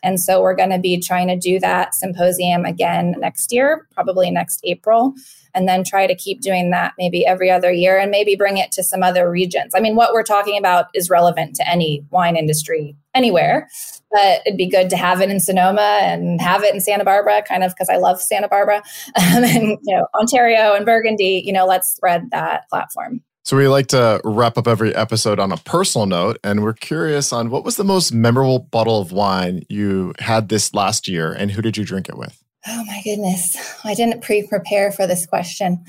[0.06, 4.30] And so we're going to be trying to do that symposium again next year, probably
[4.30, 5.14] next April
[5.56, 8.70] and then try to keep doing that maybe every other year and maybe bring it
[8.72, 9.72] to some other regions.
[9.74, 13.66] I mean, what we're talking about is relevant to any wine industry anywhere,
[14.12, 17.42] but it'd be good to have it in Sonoma and have it in Santa Barbara,
[17.42, 18.84] kind of because I love Santa Barbara um,
[19.44, 21.42] and you know Ontario and Burgundy.
[21.44, 23.22] You know, let's spread that platform.
[23.46, 27.32] So we like to wrap up every episode on a personal note, and we're curious
[27.32, 31.52] on what was the most memorable bottle of wine you had this last year, and
[31.52, 32.42] who did you drink it with?
[32.66, 33.56] Oh my goodness.
[33.84, 35.84] I didn't pre prepare for this question.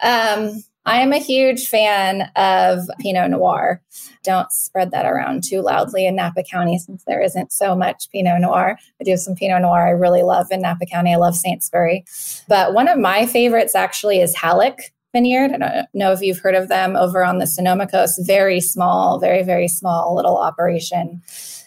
[0.00, 3.82] Um, I'm a huge fan of Pinot Noir.
[4.24, 8.40] Don't spread that around too loudly in Napa County since there isn't so much Pinot
[8.40, 8.78] Noir.
[8.98, 11.12] I do have some Pinot Noir I really love in Napa County.
[11.12, 12.04] I love Saintsbury.
[12.48, 14.78] But one of my favorites actually is Hallek
[15.12, 15.52] Vineyard.
[15.52, 18.20] I don't know if you've heard of them over on the Sonoma coast.
[18.26, 21.22] Very small, very, very small little operation.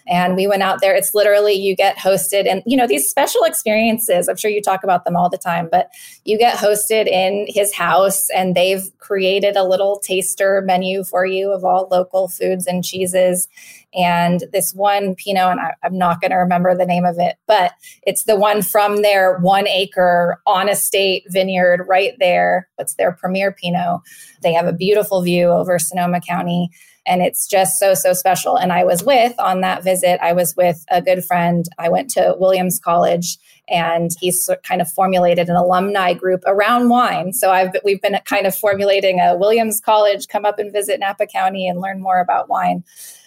[0.08, 0.96] And we went out there.
[0.96, 4.28] It's literally you get hosted and you know these special experiences.
[4.28, 5.90] I'm sure you talk about them all the time, but
[6.26, 11.52] you get hosted in his house and they've created a little taster menu for you
[11.52, 13.48] of all local foods and cheeses.
[13.96, 17.38] And this one Pinot, and I, I'm not going to remember the name of it,
[17.48, 17.74] but
[18.04, 22.68] it's the one from their one acre on estate vineyard right there.
[22.78, 24.02] It's their premier Pinot.
[24.42, 26.72] They have a beautiful view over Sonoma County
[27.06, 28.58] and it's just so, so special.
[28.58, 31.66] And I was with on that visit, I was with a good friend.
[31.78, 33.38] I went to Williams College
[33.68, 37.34] and he's kind of formulated an alumni group around wine.
[37.34, 41.26] So I've we've been kind of formulating a Williams College come up and visit Napa
[41.28, 42.84] County and learn more about wine.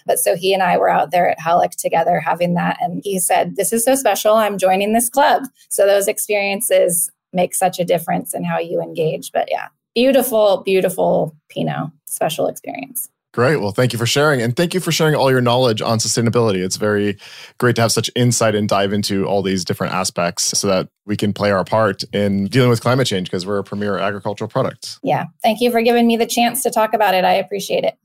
[0.09, 3.19] But so he and I were out there at Hallek together having that and he
[3.19, 4.33] said, "This is so special.
[4.33, 9.31] I'm joining this club." So those experiences make such a difference in how you engage.
[9.31, 13.07] But yeah, beautiful, beautiful Pinot, special experience.
[13.31, 13.57] Great.
[13.57, 14.41] Well, thank you for sharing.
[14.41, 16.65] And thank you for sharing all your knowledge on sustainability.
[16.65, 17.19] It's very
[17.59, 21.15] great to have such insight and dive into all these different aspects so that we
[21.15, 24.97] can play our part in dealing with climate change because we're a premier agricultural product.
[25.03, 25.25] Yeah.
[25.43, 27.23] Thank you for giving me the chance to talk about it.
[27.23, 27.99] I appreciate it.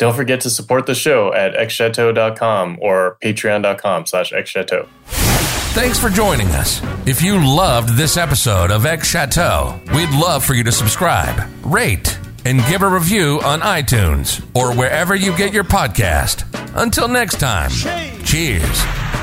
[0.00, 4.88] Don't forget to support the show at xchateau.com or patreon.com slash xchateau.
[5.74, 6.80] Thanks for joining us.
[7.06, 12.18] If you loved this episode of X Chateau, we'd love for you to subscribe, rate,
[12.46, 16.46] and give a review on iTunes or wherever you get your podcast.
[16.82, 17.70] Until next time,
[18.24, 19.19] cheers.